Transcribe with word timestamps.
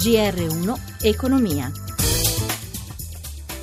GR1 0.00 1.02
Economia. 1.02 1.70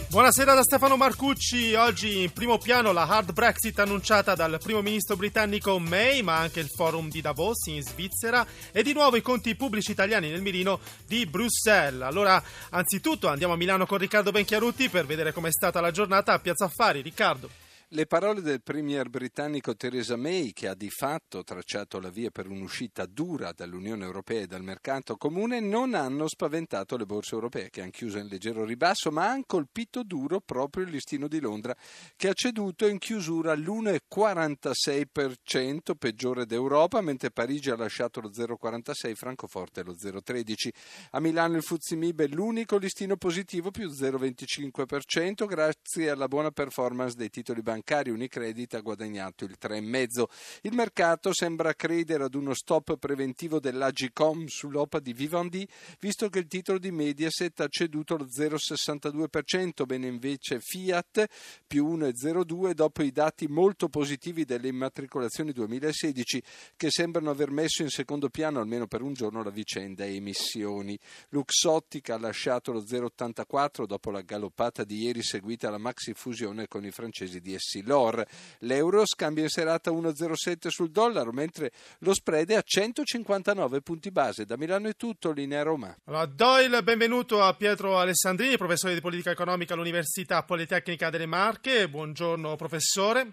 Buonasera 0.07 0.53
da 0.53 0.61
Stefano 0.61 0.95
Marcucci. 0.95 1.73
Oggi 1.73 2.21
in 2.21 2.31
primo 2.31 2.59
piano 2.59 2.91
la 2.91 3.07
hard 3.07 3.33
Brexit 3.33 3.79
annunciata 3.79 4.35
dal 4.35 4.59
primo 4.61 4.83
ministro 4.83 5.15
britannico 5.15 5.79
May, 5.79 6.21
ma 6.21 6.37
anche 6.37 6.59
il 6.59 6.69
forum 6.69 7.09
di 7.09 7.21
Davos 7.21 7.65
in 7.65 7.81
Svizzera 7.81 8.45
e 8.71 8.83
di 8.83 8.93
nuovo 8.93 9.15
i 9.15 9.23
conti 9.23 9.55
pubblici 9.55 9.89
italiani 9.89 10.29
nel 10.29 10.43
mirino 10.43 10.79
di 11.07 11.25
Bruxelles. 11.25 12.03
Allora, 12.03 12.39
anzitutto 12.69 13.29
andiamo 13.29 13.53
a 13.53 13.57
Milano 13.57 13.87
con 13.87 13.97
Riccardo 13.97 14.29
Benchiarutti 14.29 14.89
per 14.89 15.07
vedere 15.07 15.33
com'è 15.33 15.51
stata 15.51 15.81
la 15.81 15.89
giornata 15.89 16.33
a 16.33 16.39
Piazza 16.39 16.65
Affari. 16.65 17.01
Riccardo. 17.01 17.49
Le 17.91 18.05
parole 18.05 18.41
del 18.41 18.61
premier 18.61 19.07
britannico 19.07 19.73
Theresa 19.73 20.17
May, 20.17 20.51
che 20.51 20.67
ha 20.67 20.75
di 20.75 20.89
fatto 20.89 21.45
tracciato 21.45 22.01
la 22.01 22.09
via 22.09 22.31
per 22.31 22.49
un'uscita 22.49 23.05
dura 23.05 23.53
dall'Unione 23.53 24.03
Europea 24.03 24.41
e 24.41 24.45
dal 24.45 24.61
mercato 24.61 25.15
comune, 25.15 25.61
non 25.61 25.93
hanno 25.93 26.27
spaventato 26.27 26.97
le 26.97 27.05
borse 27.05 27.35
europee, 27.35 27.69
che 27.69 27.79
hanno 27.79 27.91
chiuso 27.91 28.17
in 28.17 28.27
leggero 28.27 28.65
ribasso, 28.65 29.09
ma 29.09 29.29
hanno 29.29 29.45
colpito 29.47 30.03
duro 30.03 30.41
proprio 30.41 30.83
il 30.83 30.89
listino 30.89 31.29
di 31.29 31.39
Londra, 31.39 31.73
che 32.17 32.27
ha 32.27 32.33
ceduto 32.33 32.87
in 32.87 32.97
chiusura 32.97 33.55
l'1,46%, 33.55 35.95
peggiore 35.97 36.45
d'Europa, 36.45 36.99
mentre 36.99 37.31
Parigi 37.31 37.69
ha 37.69 37.77
lasciato 37.77 38.19
lo 38.19 38.31
0,46%, 38.31 39.15
Francoforte 39.15 39.83
lo 39.83 39.93
0,13%. 39.93 40.71
A 41.11 41.21
Milano 41.21 41.55
il 41.55 41.63
Fuzimib 41.63 42.21
è 42.21 42.27
l'unico 42.27 42.75
listino 42.75 43.15
positivo, 43.15 43.71
più 43.71 43.87
0,25%, 43.87 45.45
grazie 45.45 46.09
alla 46.09 46.27
buona 46.27 46.51
performance 46.51 47.15
dei 47.15 47.29
titoli 47.29 47.61
bancari 47.61 47.75
bancari 47.77 48.09
Unicredit 48.09 48.73
ha 48.73 48.81
guadagnato 48.81 49.45
il 49.45 49.57
3,5%. 49.59 50.23
Il 50.61 50.73
mercato 50.73 51.33
sembra 51.33 51.73
credere 51.73 52.23
ad 52.23 52.33
uno 52.33 52.53
stop 52.53 52.97
preventivo 52.97 53.59
dell'Agicom 53.59 54.47
sull'OPA 54.47 54.99
di 54.99 55.13
Vivendi, 55.13 55.67
visto 55.99 56.29
che 56.29 56.39
il 56.39 56.47
titolo 56.47 56.79
di 56.79 56.91
Mediaset 56.91 57.59
ha 57.59 57.67
ceduto 57.67 58.17
lo 58.17 58.25
0,62%, 58.25 59.85
bene 59.85 60.07
invece 60.07 60.59
Fiat 60.59 61.25
più 61.67 61.85
1,02% 61.95 62.73
dopo 62.73 63.03
i 63.03 63.11
dati 63.11 63.47
molto 63.47 63.89
positivi 63.89 64.45
delle 64.45 64.67
immatricolazioni 64.67 65.51
2016 65.51 66.43
che 66.75 66.89
sembrano 66.89 67.29
aver 67.29 67.51
messo 67.51 67.83
in 67.83 67.89
secondo 67.89 68.29
piano 68.29 68.59
almeno 68.59 68.87
per 68.87 69.01
un 69.01 69.13
giorno 69.13 69.43
la 69.43 69.49
vicenda 69.49 70.05
emissioni. 70.05 70.97
Luxottica 71.29 72.15
ha 72.15 72.19
lasciato 72.19 72.71
lo 72.71 72.81
0,84% 72.81 73.85
dopo 73.85 74.11
la 74.11 74.21
galoppata 74.21 74.83
di 74.83 75.03
ieri 75.03 75.21
seguita 75.21 75.67
alla 75.67 75.77
maxi 75.77 76.13
fusione 76.13 76.67
con 76.67 76.85
i 76.85 76.91
francesi 76.91 77.39
di 77.39 77.53
tassi. 77.67 77.83
L'OR, 77.83 78.25
l'euro 78.59 79.05
scambia 79.05 79.43
in 79.43 79.49
serata 79.49 79.91
1,07 79.91 80.67
sul 80.69 80.89
dollaro, 80.89 81.31
mentre 81.31 81.71
lo 81.99 82.13
spread 82.13 82.49
è 82.51 82.55
a 82.55 82.61
159 82.61 83.81
punti 83.81 84.09
base. 84.11 84.45
Da 84.45 84.57
Milano 84.57 84.87
è 84.87 84.95
tutto, 84.95 85.31
linea 85.31 85.63
Roma. 85.63 85.95
Allora, 86.05 86.25
Doyle, 86.25 86.81
benvenuto 86.81 87.43
a 87.43 87.53
Pietro 87.53 87.97
Alessandrini, 87.99 88.57
professore 88.57 88.93
di 88.93 89.01
politica 89.01 89.31
economica 89.31 89.73
all'Università 89.73 90.41
Politecnica 90.43 91.09
delle 91.09 91.25
Marche. 91.25 91.89
Buongiorno 91.89 92.55
professore. 92.55 93.27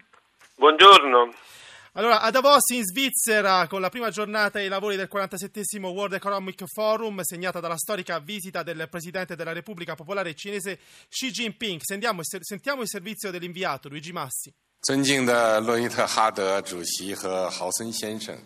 Buongiorno. 0.55 1.31
Allora, 1.97 2.19
a 2.19 2.29
Davos 2.29 2.71
in 2.71 2.83
Svizzera, 2.83 3.67
con 3.67 3.79
la 3.79 3.87
prima 3.87 4.09
giornata 4.09 4.59
dei 4.59 4.67
lavori 4.67 4.97
del 4.97 5.07
47 5.07 5.61
World 5.79 6.11
Economic 6.11 6.65
Forum, 6.65 7.21
segnata 7.21 7.61
dalla 7.61 7.77
storica 7.77 8.19
visita 8.19 8.63
del 8.63 8.89
Presidente 8.89 9.37
della 9.37 9.53
Repubblica 9.53 9.95
Popolare 9.95 10.35
Cinese 10.35 10.77
Xi 11.07 11.31
Jinping. 11.31 11.79
Sentiamo, 11.81 12.19
sentiamo 12.21 12.81
il 12.81 12.89
servizio 12.89 13.31
dell'inviato 13.31 13.87
Luigi 13.87 14.11
Massi. 14.11 14.53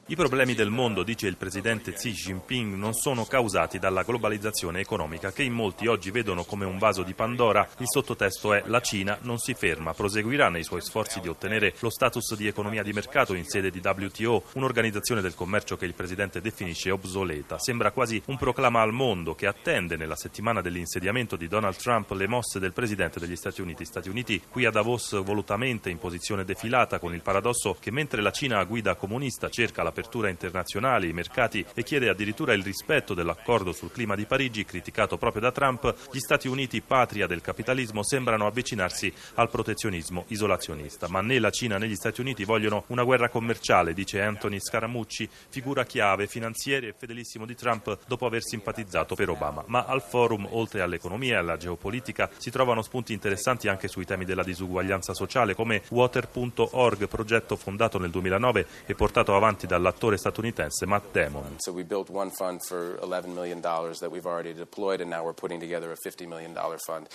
I 0.05 0.15
problemi 0.15 0.55
del 0.55 0.69
mondo, 0.69 1.03
dice 1.03 1.27
il 1.27 1.35
presidente 1.35 1.91
Xi 1.91 2.13
Jinping, 2.13 2.75
non 2.75 2.93
sono 2.93 3.25
causati 3.25 3.77
dalla 3.77 4.03
globalizzazione 4.03 4.79
economica 4.79 5.33
che 5.33 5.43
in 5.43 5.51
molti 5.51 5.87
oggi 5.87 6.11
vedono 6.11 6.45
come 6.45 6.63
un 6.63 6.77
vaso 6.77 7.03
di 7.03 7.13
Pandora. 7.13 7.67
Il 7.79 7.89
sottotesto 7.89 8.53
è 8.53 8.63
la 8.67 8.79
Cina 8.79 9.17
non 9.23 9.37
si 9.37 9.53
ferma, 9.53 9.93
proseguirà 9.93 10.47
nei 10.47 10.63
suoi 10.63 10.79
sforzi 10.79 11.19
di 11.19 11.27
ottenere 11.27 11.73
lo 11.79 11.89
status 11.89 12.33
di 12.37 12.47
economia 12.47 12.83
di 12.83 12.93
mercato 12.93 13.33
in 13.33 13.43
sede 13.43 13.69
di 13.69 13.81
WTO, 13.83 14.43
un'organizzazione 14.53 15.19
del 15.19 15.35
commercio 15.35 15.75
che 15.75 15.87
il 15.87 15.93
presidente 15.93 16.39
definisce 16.39 16.89
obsoleta. 16.89 17.59
Sembra 17.59 17.91
quasi 17.91 18.23
un 18.27 18.37
proclama 18.37 18.79
al 18.79 18.93
mondo 18.93 19.35
che 19.35 19.45
attende 19.45 19.97
nella 19.97 20.15
settimana 20.15 20.61
dell'insediamento 20.61 21.35
di 21.35 21.49
Donald 21.49 21.75
Trump 21.75 22.11
le 22.11 22.27
mosse 22.27 22.59
del 22.59 22.71
presidente 22.71 23.19
degli 23.19 23.35
Stati 23.35 23.59
Uniti. 23.59 23.83
Stati 23.83 24.07
Uniti 24.07 24.41
qui 24.49 24.63
a 24.63 24.71
Davos 24.71 25.21
volutamente 25.21 25.89
in 25.89 25.97
posizione 25.97 26.27
posizione 26.29 26.45
defilata 26.45 26.99
con 26.99 27.13
il 27.13 27.21
paradosso 27.21 27.75
che 27.79 27.91
mentre 27.91 28.21
la 28.21 28.31
Cina 28.31 28.59
a 28.59 28.63
guida 28.63 28.95
comunista 28.95 29.49
cerca 29.49 29.81
l'apertura 29.81 30.29
internazionale, 30.29 31.07
i 31.07 31.13
mercati 31.13 31.65
e 31.73 31.83
chiede 31.83 32.09
addirittura 32.09 32.53
il 32.53 32.63
rispetto 32.63 33.13
dell'accordo 33.13 33.71
sul 33.71 33.91
clima 33.91 34.15
di 34.15 34.25
Parigi 34.25 34.65
criticato 34.65 35.17
proprio 35.17 35.41
da 35.41 35.51
Trump, 35.51 35.95
gli 36.11 36.19
Stati 36.19 36.47
Uniti, 36.47 36.81
patria 36.81 37.25
del 37.25 37.41
capitalismo, 37.41 38.03
sembrano 38.03 38.45
avvicinarsi 38.45 39.11
al 39.35 39.49
protezionismo 39.49 40.25
isolazionista. 40.27 41.07
Ma 41.07 41.21
né 41.21 41.39
la 41.39 41.49
Cina 41.49 41.77
né 41.77 41.87
gli 41.87 41.95
Stati 41.95 42.21
Uniti 42.21 42.43
vogliono 42.43 42.83
una 42.87 43.03
guerra 43.03 43.29
commerciale, 43.29 43.93
dice 43.93 44.21
Anthony 44.21 44.59
Scaramucci, 44.59 45.27
figura 45.49 45.85
chiave, 45.85 46.27
finanziere 46.27 46.89
e 46.89 46.95
fedelissimo 46.97 47.45
di 47.45 47.55
Trump 47.55 47.99
dopo 48.07 48.25
aver 48.25 48.43
simpatizzato 48.43 49.15
per 49.15 49.29
Obama. 49.29 49.63
Ma 49.67 49.85
al 49.85 50.01
forum, 50.01 50.47
oltre 50.51 50.81
all'economia 50.81 51.35
e 51.35 51.37
alla 51.37 51.57
geopolitica, 51.57 52.29
si 52.37 52.51
trovano 52.51 52.81
spunti 52.81 53.13
interessanti 53.13 53.67
anche 53.67 53.87
sui 53.87 54.05
temi 54.05 54.25
della 54.25 54.43
disuguaglianza 54.43 55.13
sociale 55.13 55.55
come 55.55 55.81
Water 55.89 56.18
Water.org, 56.19 57.07
progetto 57.07 57.55
fondato 57.55 57.97
nel 57.97 58.09
2009 58.09 58.65
e 58.85 58.95
portato 58.95 59.35
avanti 59.35 59.65
dall'attore 59.65 60.17
statunitense 60.17 60.85
Matt 60.85 61.05
Damon. 61.11 61.55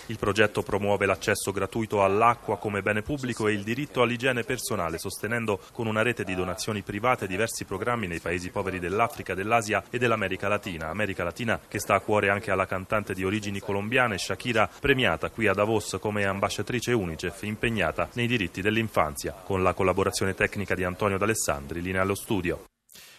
Il 0.07 0.17
progetto 0.17 0.63
promuove 0.63 1.05
l'accesso 1.05 1.51
gratuito 1.51 2.03
all'acqua 2.03 2.57
come 2.57 2.81
bene 2.81 3.01
pubblico 3.01 3.47
e 3.47 3.53
il 3.53 3.63
diritto 3.63 4.01
all'igiene 4.01 4.43
personale, 4.43 4.97
sostenendo 4.97 5.59
con 5.71 5.87
una 5.87 6.01
rete 6.01 6.23
di 6.23 6.33
donazioni 6.33 6.81
private 6.81 7.27
diversi 7.27 7.65
programmi 7.65 8.07
nei 8.07 8.19
paesi 8.19 8.49
poveri 8.49 8.79
dell'Africa, 8.79 9.35
dell'Asia 9.35 9.83
e 9.89 9.99
dell'America 9.99 10.47
Latina. 10.47 10.89
America 10.89 11.23
Latina 11.23 11.59
che 11.67 11.79
sta 11.79 11.95
a 11.95 11.99
cuore 11.99 12.29
anche 12.29 12.51
alla 12.51 12.65
cantante 12.65 13.13
di 13.13 13.23
origini 13.23 13.59
colombiane 13.59 14.17
Shakira, 14.17 14.69
premiata 14.79 15.29
qui 15.29 15.47
a 15.47 15.53
Davos 15.53 15.97
come 15.99 16.25
ambasciatrice 16.25 16.93
UNICEF, 16.93 17.43
impegnata 17.43 18.09
nei 18.13 18.27
diritti 18.27 18.61
dell'infanzia 18.85 18.93
infanzia, 19.05 19.33
con 19.33 19.63
la 19.63 19.73
collaborazione 19.73 20.35
tecnica 20.35 20.75
di 20.75 20.83
Antonio 20.83 21.17
D'Alessandri, 21.17 21.81
linea 21.81 22.01
allo 22.01 22.15
studio. 22.15 22.65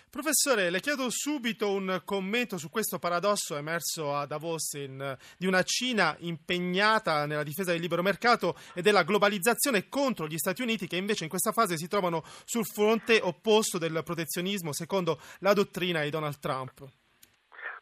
Professore, 0.08 0.70
le 0.70 0.80
chiedo 0.80 1.08
subito 1.10 1.70
un 1.70 2.00
commento 2.04 2.56
su 2.56 2.70
questo 2.70 2.98
paradosso 2.98 3.56
emerso 3.56 4.16
a 4.16 4.24
Davos 4.24 4.72
in, 4.74 5.16
di 5.36 5.46
una 5.46 5.62
Cina 5.62 6.16
impegnata 6.20 7.26
nella 7.26 7.42
difesa 7.42 7.72
del 7.72 7.80
libero 7.82 8.02
mercato 8.02 8.56
e 8.72 8.80
della 8.80 9.02
globalizzazione 9.02 9.88
contro 9.88 10.26
gli 10.26 10.38
Stati 10.38 10.62
Uniti 10.62 10.86
che 10.86 10.96
invece 10.96 11.24
in 11.24 11.30
questa 11.30 11.52
fase 11.52 11.76
si 11.76 11.86
trovano 11.86 12.24
sul 12.44 12.64
fronte 12.64 13.20
opposto 13.20 13.76
del 13.76 14.00
protezionismo 14.04 14.72
secondo 14.72 15.20
la 15.40 15.52
dottrina 15.52 16.02
di 16.02 16.08
Donald 16.08 16.38
Trump. 16.38 17.05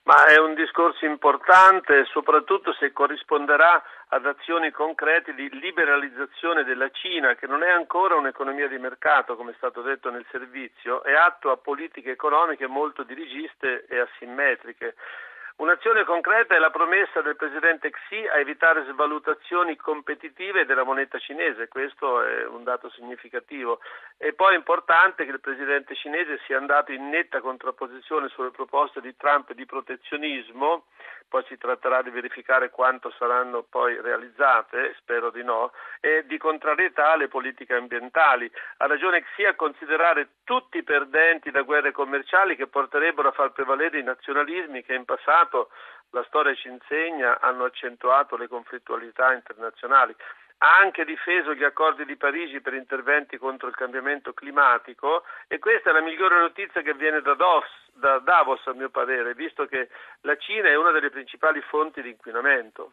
Ma 0.05 0.27
è 0.27 0.39
un 0.39 0.53
discorso 0.53 1.07
importante, 1.07 2.05
soprattutto 2.05 2.75
se 2.75 2.93
corrisponderà 2.93 3.83
ad 4.09 4.27
azioni 4.27 4.71
concrete 4.71 5.33
di 5.33 5.49
liberalizzazione 5.49 6.63
della 6.63 6.91
Cina, 6.91 7.35
che 7.37 7.47
non 7.47 7.63
è 7.63 7.71
ancora 7.71 8.15
un'economia 8.15 8.69
di 8.69 8.77
mercato, 8.77 9.35
come 9.35 9.53
è 9.53 9.55
stato 9.57 9.81
detto 9.81 10.11
nel 10.11 10.27
servizio, 10.31 11.03
è 11.05 11.15
atto 11.15 11.51
a 11.51 11.57
politiche 11.57 12.11
economiche 12.11 12.67
molto 12.67 13.03
dirigiste 13.03 13.87
e 13.87 13.99
asimmetriche. 13.99 14.95
Un'azione 15.57 16.03
concreta 16.03 16.57
è 16.57 16.59
la 16.59 16.71
promessa 16.71 17.23
del 17.23 17.37
presidente 17.37 17.89
Xi 17.91 18.27
a 18.27 18.39
evitare 18.39 18.85
svalutazioni 18.91 19.77
competitive 19.77 20.65
della 20.65 20.83
moneta 20.83 21.17
cinese, 21.21 21.69
questo 21.69 22.25
è 22.25 22.45
un 22.45 22.65
dato 22.65 22.91
significativo. 22.91 23.79
E 24.19 24.33
poi 24.33 24.55
è 24.55 24.57
importante 24.57 25.25
che 25.25 25.31
il 25.31 25.39
presidente 25.39 25.95
cinese 25.95 26.41
sia 26.45 26.59
andato 26.59 26.91
in 26.91 27.09
netta 27.09 27.41
contrapposizione 27.41 28.29
sulle 28.31 28.51
proposte 28.51 29.01
di 29.01 29.15
Trump 29.17 29.53
di 29.53 29.65
protezionismo, 29.65 30.87
poi 31.29 31.45
si 31.47 31.57
tratterà 31.57 32.03
di 32.03 32.11
verificare 32.11 32.71
quanto 32.71 33.11
saranno 33.17 33.63
poi 33.63 34.01
realizzate, 34.01 34.95
spero 34.99 35.31
di 35.31 35.43
no, 35.45 35.73
e 36.01 36.27
di 36.27 36.37
contrarietà 36.37 37.13
alle 37.13 37.29
politiche 37.29 37.75
ambientali. 37.75 38.51
Ha 38.79 38.87
ragione 38.87 39.23
Xi 39.23 39.45
a 39.45 39.55
considerare 39.55 40.29
tutti 40.43 40.83
perdenti 40.83 41.53
da 41.53 41.63
guerre 41.63 41.93
commerciali 41.93 42.57
che 42.57 42.67
porterebbero 42.67 43.29
a 43.29 43.33
far 43.33 43.53
prevalere 43.53 44.01
i 44.01 44.05
nazionalismi 44.05 44.83
che 44.83 44.95
in 44.95 45.05
passato 45.05 45.43
passato 45.45 45.71
la 46.11 46.25
storia 46.25 46.55
ci 46.55 46.69
insegna 46.69 47.41
hanno 47.41 47.65
accentuato 47.65 48.37
le 48.37 48.49
conflittualità 48.49 49.33
internazionali. 49.33 50.15
Ha 50.59 50.79
anche 50.79 51.05
difeso 51.05 51.55
gli 51.55 51.65
accordi 51.65 52.05
di 52.05 52.17
Parigi 52.17 52.61
per 52.61 52.75
interventi 52.75 53.37
contro 53.37 53.69
il 53.69 53.75
cambiamento 53.75 54.33
climatico 54.33 55.25
e 55.49 55.59
questa 55.59 55.91
è 55.91 55.93
la 55.93 56.01
migliore 56.01 56.39
notizia 56.39 56.81
che 56.83 56.95
viene 56.95 57.21
da 57.21 57.35
Davos, 57.35 57.69
da 57.93 58.19
Davos 58.21 58.65
a 58.67 58.75
mio 58.75 58.91
parere, 58.91 59.35
visto 59.35 59.67
che 59.67 59.89
la 60.21 60.37
Cina 60.37 60.69
è 60.69 60.77
una 60.77 60.93
delle 60.93 61.11
principali 61.11 61.61
fonti 61.63 62.01
di 62.01 62.11
inquinamento. 62.11 62.93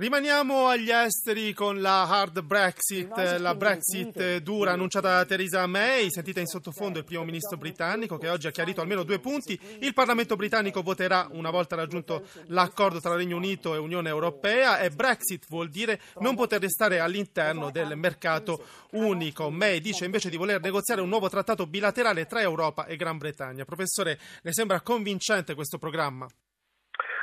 Rimaniamo 0.00 0.68
agli 0.68 0.92
esteri 0.92 1.52
con 1.52 1.80
la 1.80 2.06
hard 2.06 2.42
Brexit, 2.42 3.36
la 3.40 3.56
Brexit 3.56 4.36
dura 4.36 4.70
annunciata 4.70 5.16
da 5.16 5.24
Theresa 5.24 5.66
May, 5.66 6.08
sentita 6.08 6.38
in 6.38 6.46
sottofondo 6.46 7.00
il 7.00 7.04
primo 7.04 7.24
ministro 7.24 7.56
britannico 7.56 8.16
che 8.16 8.28
oggi 8.28 8.46
ha 8.46 8.52
chiarito 8.52 8.80
almeno 8.80 9.02
due 9.02 9.18
punti. 9.18 9.58
Il 9.80 9.94
Parlamento 9.94 10.36
britannico 10.36 10.82
voterà 10.82 11.26
una 11.32 11.50
volta 11.50 11.74
raggiunto 11.74 12.28
l'accordo 12.46 13.00
tra 13.00 13.16
Regno 13.16 13.34
Unito 13.34 13.74
e 13.74 13.78
Unione 13.78 14.08
Europea 14.08 14.78
e 14.78 14.90
Brexit 14.90 15.46
vuol 15.48 15.68
dire 15.68 16.00
non 16.20 16.36
poter 16.36 16.60
restare 16.60 17.00
all'interno 17.00 17.72
del 17.72 17.96
mercato 17.96 18.66
unico. 18.92 19.50
May 19.50 19.80
dice 19.80 20.04
invece 20.04 20.30
di 20.30 20.36
voler 20.36 20.60
negoziare 20.60 21.00
un 21.00 21.08
nuovo 21.08 21.28
trattato 21.28 21.66
bilaterale 21.66 22.26
tra 22.26 22.40
Europa 22.40 22.86
e 22.86 22.94
Gran 22.94 23.18
Bretagna. 23.18 23.64
Professore, 23.64 24.16
le 24.42 24.52
sembra 24.52 24.80
convincente 24.80 25.56
questo 25.56 25.76
programma? 25.76 26.28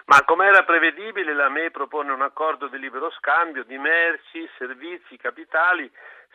Ma 0.06 0.24
come 0.24 0.46
era 0.46 0.64
prevedibile, 0.64 1.34
la 1.34 1.50
ME 1.50 1.72
propone 1.72 2.12
un 2.12 2.22
accordo 2.22 2.68
di 2.68 2.78
libero 2.78 3.10
scambio 3.12 3.64
di 3.64 3.78
merci, 3.80 4.48
servizi, 4.56 5.18
capitali, 5.18 5.92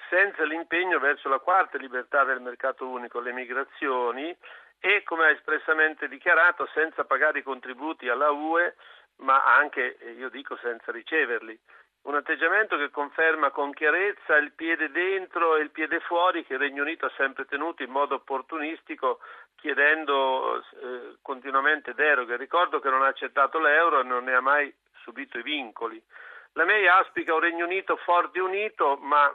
senza 0.08 0.43
l'impegno 0.44 0.99
verso 0.99 1.28
la 1.28 1.38
quarta 1.38 1.78
libertà 1.78 2.25
del 2.25 2.40
mercato 2.40 2.88
unico, 2.88 3.20
le 3.20 3.32
migrazioni, 3.32 4.37
e, 4.81 5.02
come 5.05 5.26
ha 5.26 5.31
espressamente 5.31 6.08
dichiarato, 6.08 6.69
senza 6.75 7.05
pagare 7.05 7.40
i 7.40 7.43
contributi 7.44 8.08
alla 8.08 8.31
UE, 8.31 8.75
ma 9.19 9.44
anche, 9.44 9.99
io 10.19 10.31
dico, 10.31 10.56
senza 10.56 10.90
riceverli. 10.90 11.56
Un 12.02 12.14
atteggiamento 12.14 12.76
che 12.79 12.91
conferma 12.91 13.50
con 13.50 13.73
chiarezza 13.73 14.37
il 14.37 14.52
piede 14.52 14.91
dentro 14.91 15.56
e 15.56 15.61
il 15.61 15.70
piede 15.70 16.00
fuori 16.00 16.44
che 16.44 16.55
il 16.55 16.58
Regno 16.58 16.82
Unito 16.82 17.06
ha 17.06 17.12
sempre 17.17 17.44
tenuto 17.44 17.82
in 17.82 17.91
modo 17.91 18.14
opportunistico 18.14 19.20
chiedendo 19.55 20.56
eh, 20.56 21.17
continuamente 21.20 21.93
deroghe. 21.93 22.37
Ricordo 22.37 22.81
che 22.81 22.88
non 22.88 23.02
ha 23.02 23.08
accettato 23.08 23.58
l'euro 23.58 24.00
e 24.00 24.05
non 24.05 24.25
ne 24.25 24.35
ha 24.35 24.41
mai 24.41 24.75
subito 25.02 25.38
i 25.38 25.43
vincoli. 25.43 26.02
La 26.55 26.64
May 26.64 26.87
auspica 26.87 27.35
un 27.35 27.41
Regno 27.41 27.67
Unito 27.67 27.97
forte 27.97 28.38
e 28.38 28.43
unito, 28.43 28.97
ma 28.97 29.32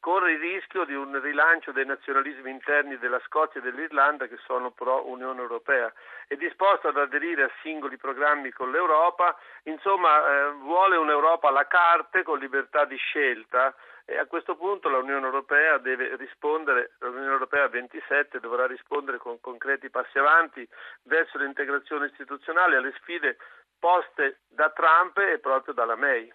corre 0.00 0.32
il 0.32 0.40
rischio 0.40 0.84
di 0.84 0.94
un 0.94 1.20
rilancio 1.20 1.72
dei 1.72 1.84
nazionalismi 1.84 2.50
interni 2.50 2.98
della 2.98 3.20
Scozia 3.26 3.60
e 3.60 3.62
dell'Irlanda 3.62 4.26
che 4.26 4.38
sono 4.46 4.70
pro 4.70 5.08
Unione 5.08 5.40
Europea. 5.40 5.92
È 6.26 6.34
disposto 6.36 6.88
ad 6.88 6.96
aderire 6.96 7.44
a 7.44 7.50
singoli 7.62 7.96
programmi 7.96 8.50
con 8.50 8.70
l'Europa, 8.70 9.36
insomma 9.64 10.18
eh, 10.18 10.50
vuole 10.52 10.96
un'Europa 10.96 11.48
alla 11.48 11.66
carte 11.66 12.22
con 12.22 12.38
libertà 12.38 12.84
di 12.86 12.96
scelta 12.96 13.74
e 14.10 14.18
a 14.18 14.26
questo 14.26 14.56
punto 14.56 14.88
l'Unione 14.88 15.24
Europea 15.24 15.78
deve 15.78 16.16
rispondere, 16.16 16.92
l'Unione 16.98 17.30
Europea 17.30 17.68
27 17.68 18.40
dovrà 18.40 18.66
rispondere 18.66 19.18
con 19.18 19.38
concreti 19.40 19.88
passi 19.90 20.18
avanti 20.18 20.66
verso 21.04 21.38
l'integrazione 21.38 22.06
istituzionale 22.06 22.76
alle 22.76 22.92
sfide 23.00 23.36
poste 23.78 24.40
da 24.48 24.70
Trump 24.70 25.16
e 25.18 25.38
proprio 25.38 25.74
dalla 25.74 25.94
May. 25.94 26.32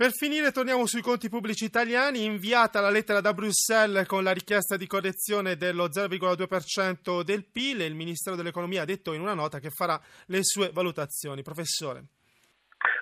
Per 0.00 0.12
finire 0.12 0.50
torniamo 0.50 0.86
sui 0.86 1.02
conti 1.02 1.28
pubblici 1.28 1.64
italiani, 1.64 2.24
inviata 2.24 2.80
la 2.80 2.88
lettera 2.88 3.20
da 3.20 3.34
Bruxelles 3.34 4.06
con 4.06 4.22
la 4.24 4.32
richiesta 4.32 4.78
di 4.78 4.86
correzione 4.86 5.56
dello 5.56 5.88
0,2% 5.88 7.22
del 7.22 7.44
PIL 7.44 7.80
il 7.80 7.94
Ministero 7.94 8.34
dell'Economia 8.34 8.82
ha 8.82 8.86
detto 8.86 9.12
in 9.12 9.20
una 9.20 9.34
nota 9.34 9.58
che 9.58 9.68
farà 9.68 10.00
le 10.26 10.42
sue 10.42 10.70
valutazioni. 10.72 11.42
Professore. 11.42 12.04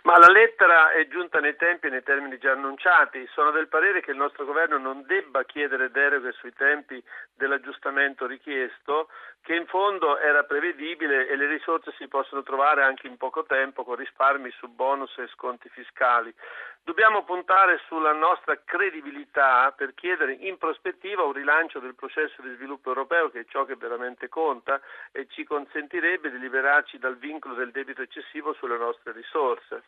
Ma 0.09 0.17
la 0.17 0.29
lettera 0.29 0.93
è 0.93 1.07
giunta 1.07 1.39
nei 1.39 1.55
tempi 1.55 1.89
e 1.89 1.91
nei 1.91 2.03
termini 2.03 2.39
già 2.39 2.53
annunciati. 2.53 3.29
Sono 3.35 3.51
del 3.51 3.69
parere 3.69 4.01
che 4.01 4.13
il 4.13 4.17
nostro 4.17 4.47
governo 4.47 4.79
non 4.79 5.05
debba 5.05 5.45
chiedere 5.45 5.91
deroghe 5.91 6.33
sui 6.33 6.55
tempi 6.55 6.99
dell'aggiustamento 7.35 8.25
richiesto, 8.25 9.11
che 9.43 9.55
in 9.55 9.67
fondo 9.67 10.17
era 10.17 10.45
prevedibile 10.45 11.29
e 11.29 11.37
le 11.37 11.47
risorse 11.47 11.93
si 11.99 12.09
possono 12.09 12.43
trovare 12.43 12.85
anche 12.85 13.07
in 13.07 13.19
poco 13.19 13.45
tempo 13.45 13.85
con 13.85 13.97
risparmi 13.97 14.51
su 14.53 14.69
bonus 14.69 15.13
e 15.19 15.27
sconti 15.27 15.69
fiscali. 15.69 16.35
Dobbiamo 16.83 17.23
puntare 17.25 17.79
sulla 17.87 18.13
nostra 18.13 18.59
credibilità 18.65 19.75
per 19.77 19.93
chiedere 19.93 20.33
in 20.33 20.57
prospettiva 20.57 21.23
un 21.23 21.35
rilancio 21.35 21.81
del 21.81 21.95
processo 21.95 22.41
di 22.41 22.55
sviluppo 22.55 22.89
europeo, 22.89 23.29
che 23.29 23.41
è 23.41 23.45
ciò 23.45 23.67
che 23.67 23.77
veramente 23.77 24.31
conta 24.31 24.81
e 25.13 25.27
ci 25.29 25.45
consentirebbe 25.45 26.31
di 26.31 26.39
liberarci 26.39 26.97
dal 26.97 27.19
vincolo 27.19 27.53
del 27.53 27.73
debito 27.73 28.01
eccessivo 28.01 28.55
sulle 28.55 28.79
nostre 28.79 29.13
risorse. 29.13 29.83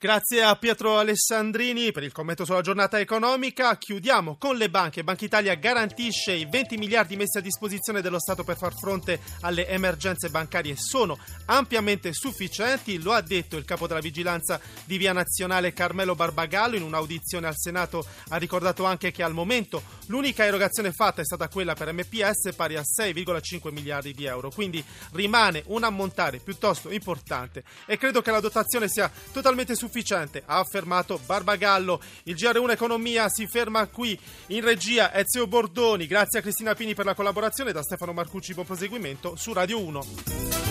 Grazie 0.00 0.44
a 0.44 0.54
Pietro 0.54 0.96
Alessandrini 0.96 1.90
per 1.90 2.04
il 2.04 2.12
commento 2.12 2.44
sulla 2.44 2.60
giornata 2.60 3.00
economica. 3.00 3.76
Chiudiamo 3.76 4.36
con 4.38 4.56
le 4.56 4.70
banche. 4.70 5.02
Banca 5.02 5.24
Italia 5.24 5.56
garantisce 5.56 6.34
i 6.34 6.46
20 6.48 6.76
miliardi 6.76 7.16
messi 7.16 7.38
a 7.38 7.40
disposizione 7.40 8.00
dello 8.00 8.20
Stato 8.20 8.44
per 8.44 8.56
far 8.56 8.74
fronte 8.78 9.18
alle 9.40 9.66
emergenze 9.66 10.28
bancarie 10.28 10.76
sono 10.76 11.18
ampiamente 11.46 12.12
sufficienti, 12.12 13.02
lo 13.02 13.12
ha 13.12 13.22
detto 13.22 13.56
il 13.56 13.64
capo 13.64 13.88
della 13.88 13.98
vigilanza 13.98 14.60
di 14.84 14.98
Via 14.98 15.12
Nazionale 15.12 15.72
Carmelo 15.72 16.14
Barbagallo 16.14 16.76
in 16.76 16.82
un'audizione 16.82 17.48
al 17.48 17.56
Senato. 17.56 18.06
Ha 18.28 18.36
ricordato 18.36 18.84
anche 18.84 19.10
che 19.10 19.24
al 19.24 19.34
momento 19.34 19.82
l'unica 20.08 20.44
erogazione 20.44 20.92
fatta 20.92 21.22
è 21.22 21.24
stata 21.24 21.48
quella 21.48 21.74
per 21.74 21.92
MPS 21.92 22.54
pari 22.54 22.76
a 22.76 22.82
6,5 22.82 23.72
miliardi 23.72 24.12
di 24.12 24.24
euro, 24.24 24.50
quindi 24.50 24.84
rimane 25.12 25.62
un 25.66 25.84
ammontare 25.84 26.38
piuttosto 26.38 26.90
importante 26.90 27.64
e 27.86 27.96
credo 27.96 28.20
che 28.20 28.30
la 28.30 28.40
dotazione 28.40 28.88
sia 28.88 29.10
totalmente 29.32 29.74
sufficiente 29.74 30.42
ha 30.44 30.58
affermato 30.58 31.18
Barbagallo. 31.24 32.00
Il 32.24 32.34
GR1 32.34 32.70
Economia 32.70 33.28
si 33.28 33.46
ferma 33.46 33.86
qui. 33.86 34.18
In 34.48 34.62
regia 34.62 35.14
Ezio 35.14 35.46
Bordoni. 35.46 36.06
Grazie 36.06 36.40
a 36.40 36.42
Cristina 36.42 36.74
Pini 36.74 36.94
per 36.94 37.04
la 37.04 37.14
collaborazione. 37.14 37.72
Da 37.72 37.82
Stefano 37.82 38.12
Marcucci, 38.12 38.54
buon 38.54 38.66
proseguimento 38.66 39.36
su 39.36 39.52
Radio 39.52 39.80
1. 39.80 40.67